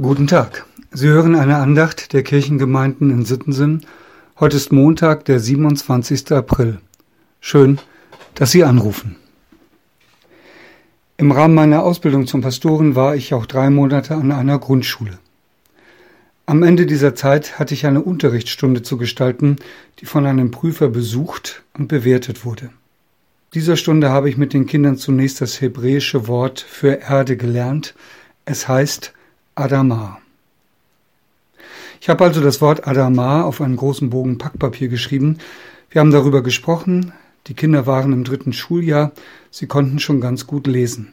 [0.00, 0.64] Guten Tag.
[0.92, 3.84] Sie hören eine Andacht der Kirchengemeinden in Sittensen.
[4.38, 6.32] Heute ist Montag, der 27.
[6.32, 6.80] April.
[7.38, 7.78] Schön,
[8.34, 9.16] dass Sie anrufen.
[11.18, 15.18] Im Rahmen meiner Ausbildung zum Pastoren war ich auch drei Monate an einer Grundschule.
[16.46, 19.56] Am Ende dieser Zeit hatte ich eine Unterrichtsstunde zu gestalten,
[19.98, 22.70] die von einem Prüfer besucht und bewertet wurde.
[23.52, 27.94] Dieser Stunde habe ich mit den Kindern zunächst das hebräische Wort für Erde gelernt.
[28.46, 29.12] Es heißt
[29.60, 30.18] Adama.
[32.00, 35.38] Ich habe also das Wort Adama auf einen großen Bogen Packpapier geschrieben.
[35.90, 37.12] Wir haben darüber gesprochen.
[37.46, 39.12] Die Kinder waren im dritten Schuljahr.
[39.50, 41.12] Sie konnten schon ganz gut lesen.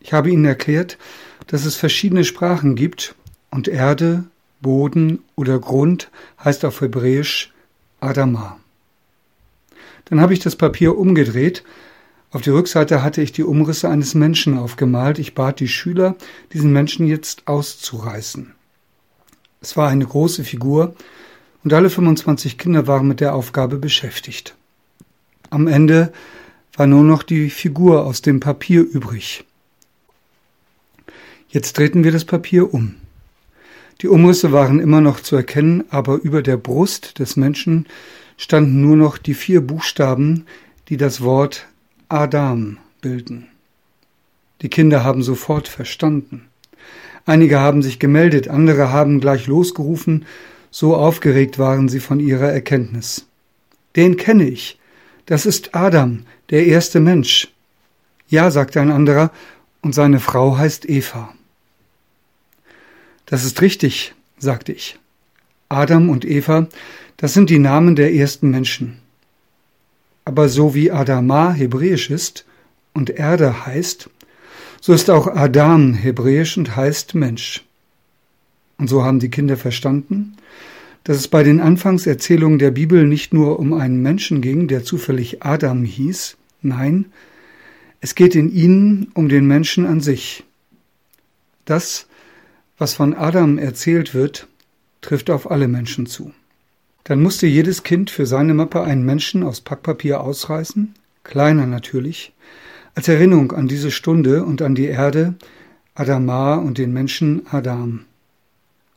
[0.00, 0.98] Ich habe ihnen erklärt,
[1.48, 3.16] dass es verschiedene Sprachen gibt
[3.50, 4.24] und Erde,
[4.60, 6.10] Boden oder Grund
[6.42, 7.52] heißt auf Hebräisch
[8.00, 8.58] Adama.
[10.04, 11.64] Dann habe ich das Papier umgedreht
[12.30, 15.18] auf die Rückseite hatte ich die Umrisse eines Menschen aufgemalt.
[15.18, 16.14] Ich bat die Schüler,
[16.52, 18.52] diesen Menschen jetzt auszureißen.
[19.62, 20.94] Es war eine große Figur
[21.64, 24.56] und alle 25 Kinder waren mit der Aufgabe beschäftigt.
[25.50, 26.12] Am Ende
[26.74, 29.44] war nur noch die Figur aus dem Papier übrig.
[31.48, 32.96] Jetzt drehten wir das Papier um.
[34.02, 37.86] Die Umrisse waren immer noch zu erkennen, aber über der Brust des Menschen
[38.36, 40.44] standen nur noch die vier Buchstaben,
[40.88, 41.66] die das Wort
[42.08, 43.48] Adam bilden.
[44.62, 46.48] Die Kinder haben sofort verstanden.
[47.26, 50.24] Einige haben sich gemeldet, andere haben gleich losgerufen,
[50.70, 53.26] so aufgeregt waren sie von ihrer Erkenntnis.
[53.94, 54.78] Den kenne ich.
[55.26, 57.48] Das ist Adam, der erste Mensch.
[58.28, 59.30] Ja, sagte ein anderer,
[59.82, 61.34] und seine Frau heißt Eva.
[63.26, 64.98] Das ist richtig, sagte ich.
[65.68, 66.68] Adam und Eva,
[67.18, 69.00] das sind die Namen der ersten Menschen.
[70.28, 72.44] Aber so wie Adama hebräisch ist
[72.92, 74.10] und Erde heißt,
[74.78, 77.64] so ist auch Adam hebräisch und heißt Mensch.
[78.76, 80.36] Und so haben die Kinder verstanden,
[81.04, 85.42] dass es bei den Anfangserzählungen der Bibel nicht nur um einen Menschen ging, der zufällig
[85.44, 87.06] Adam hieß, nein,
[88.02, 90.44] es geht in ihnen um den Menschen an sich.
[91.64, 92.06] Das,
[92.76, 94.46] was von Adam erzählt wird,
[95.00, 96.32] trifft auf alle Menschen zu.
[97.08, 100.92] Dann musste jedes Kind für seine Mappe einen Menschen aus Packpapier ausreißen,
[101.24, 102.34] kleiner natürlich,
[102.94, 105.34] als Erinnerung an diese Stunde und an die Erde,
[105.94, 108.04] Adama und den Menschen Adam.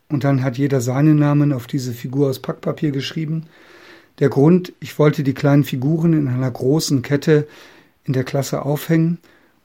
[0.09, 3.45] Und dann hat jeder seinen Namen auf diese Figur aus Packpapier geschrieben.
[4.19, 7.47] Der Grund, ich wollte die kleinen Figuren in einer großen Kette
[8.03, 9.19] in der Klasse aufhängen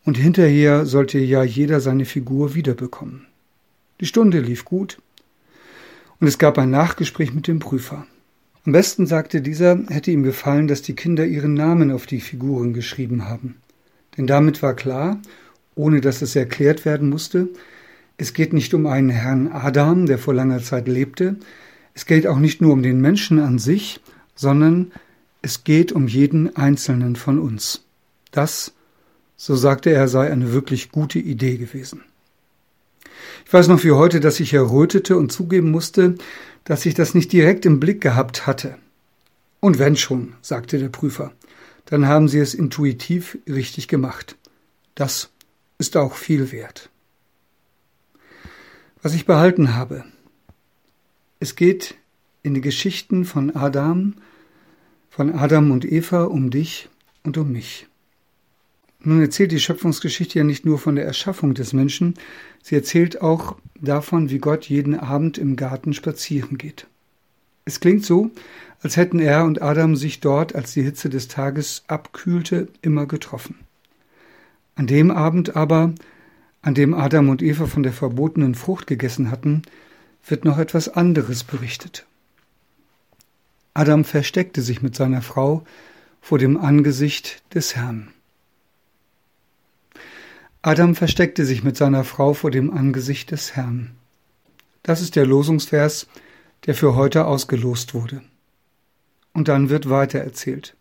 [0.04, 3.26] und hinterher sollte ja jeder seine Figur wiederbekommen.
[4.00, 4.98] Die Stunde lief gut
[6.20, 8.06] und es gab ein Nachgespräch mit dem Prüfer.
[8.66, 12.72] Am besten sagte dieser, hätte ihm gefallen, dass die Kinder ihren Namen auf die Figuren
[12.72, 13.54] geschrieben haben.
[14.16, 15.20] Denn damit war klar,
[15.76, 17.48] ohne dass es erklärt werden musste,
[18.16, 21.36] es geht nicht um einen Herrn Adam, der vor langer Zeit lebte,
[21.94, 24.00] es geht auch nicht nur um den Menschen an sich,
[24.34, 24.90] sondern
[25.42, 27.84] es geht um jeden einzelnen von uns.
[28.32, 28.72] Das,
[29.36, 32.02] so sagte er, sei eine wirklich gute Idee gewesen.
[33.44, 36.16] Ich weiß noch wie heute, dass ich errötete und zugeben musste,
[36.64, 38.76] dass ich das nicht direkt im Blick gehabt hatte.
[39.60, 41.32] Und wenn schon, sagte der Prüfer,
[41.86, 44.36] dann haben Sie es intuitiv richtig gemacht.
[44.94, 45.30] Das
[45.78, 46.90] ist auch viel wert.
[49.02, 50.04] Was ich behalten habe.
[51.38, 51.96] Es geht
[52.42, 54.14] in die Geschichten von Adam,
[55.10, 56.88] von Adam und Eva um dich
[57.22, 57.86] und um mich.
[59.00, 62.14] Nun erzählt die Schöpfungsgeschichte ja nicht nur von der Erschaffung des Menschen,
[62.62, 66.86] sie erzählt auch davon, wie Gott jeden Abend im Garten spazieren geht.
[67.64, 68.30] Es klingt so,
[68.80, 73.56] als hätten er und Adam sich dort, als die Hitze des Tages abkühlte, immer getroffen.
[74.76, 75.94] An dem Abend aber,
[76.62, 79.62] an dem Adam und Eva von der verbotenen Frucht gegessen hatten,
[80.26, 82.06] wird noch etwas anderes berichtet.
[83.74, 85.64] Adam versteckte sich mit seiner Frau
[86.20, 88.08] vor dem Angesicht des Herrn.
[90.66, 93.92] Adam versteckte sich mit seiner Frau vor dem Angesicht des Herrn.
[94.82, 96.08] Das ist der Losungsvers,
[96.66, 98.20] der für heute ausgelost wurde.
[99.32, 100.74] Und dann wird weiter erzählt.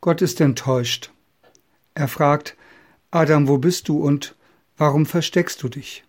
[0.00, 1.12] Gott ist enttäuscht.
[1.94, 2.56] Er fragt,
[3.12, 4.34] Adam, wo bist du und
[4.76, 6.02] warum versteckst du dich?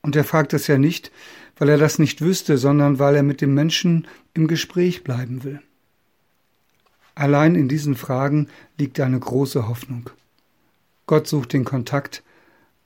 [0.00, 1.10] Und er fragt das ja nicht,
[1.58, 5.60] weil er das nicht wüsste, sondern weil er mit dem Menschen im Gespräch bleiben will.
[7.16, 8.46] Allein in diesen Fragen
[8.78, 10.10] liegt eine große Hoffnung.
[11.06, 12.22] Gott sucht den Kontakt,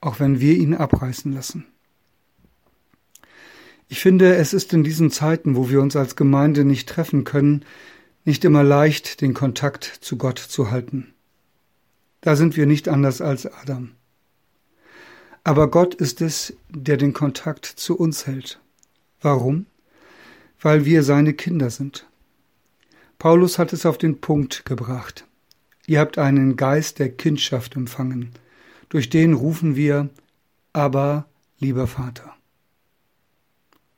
[0.01, 1.67] auch wenn wir ihn abreißen lassen.
[3.89, 7.65] Ich finde, es ist in diesen Zeiten, wo wir uns als Gemeinde nicht treffen können,
[8.25, 11.15] nicht immer leicht, den Kontakt zu Gott zu halten.
[12.21, 13.93] Da sind wir nicht anders als Adam.
[15.45, 18.61] Aber Gott ist es, der den Kontakt zu uns hält.
[19.23, 19.67] Warum?
[20.61, 22.07] Weil wir seine Kinder sind.
[23.19, 25.28] Paulus hat es auf den Punkt gebracht.
[25.89, 28.33] Ihr habt einen Geist der Kindschaft empfangen.
[28.91, 30.11] Durch den rufen wir,
[30.75, 31.27] aber
[31.59, 32.37] lieber Vater.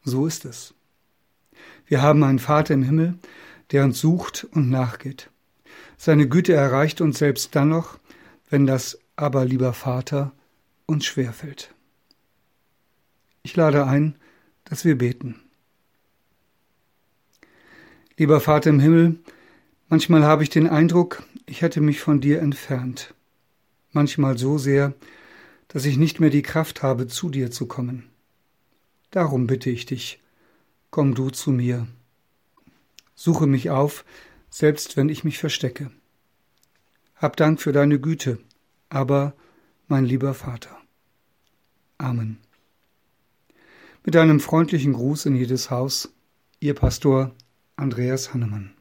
[0.04, 0.72] So ist es.
[1.86, 3.18] Wir haben einen Vater im Himmel,
[3.72, 5.30] der uns sucht und nachgeht.
[5.96, 7.98] Seine Güte erreicht uns selbst dann noch,
[8.48, 10.30] wenn das aber lieber Vater
[10.86, 11.74] uns schwerfällt.
[13.42, 14.14] Ich lade ein,
[14.64, 15.40] dass wir beten.
[18.16, 19.18] Lieber Vater im Himmel,
[19.88, 23.12] manchmal habe ich den Eindruck, ich hätte mich von dir entfernt.
[23.90, 24.94] Manchmal so sehr,
[25.66, 28.08] dass ich nicht mehr die Kraft habe, zu dir zu kommen.
[29.10, 30.22] Darum bitte ich dich,
[30.90, 31.88] komm du zu mir.
[33.16, 34.04] Suche mich auf,
[34.48, 35.90] selbst wenn ich mich verstecke.
[37.16, 38.38] Hab Dank für deine Güte,
[38.88, 39.34] aber
[39.88, 40.78] mein lieber Vater.
[41.98, 42.38] Amen.
[44.04, 46.14] Mit einem freundlichen Gruß in jedes Haus,
[46.60, 47.34] Ihr Pastor
[47.74, 48.79] Andreas Hannemann.